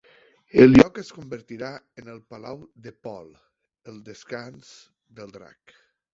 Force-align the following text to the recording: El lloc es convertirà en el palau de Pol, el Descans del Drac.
El 0.61 0.71
lloc 0.77 0.95
es 1.01 1.11
convertirà 1.17 1.69
en 2.03 2.09
el 2.13 2.23
palau 2.33 2.65
de 2.87 2.95
Pol, 3.09 3.29
el 3.93 4.01
Descans 4.09 4.75
del 5.21 5.39
Drac. 5.39 5.79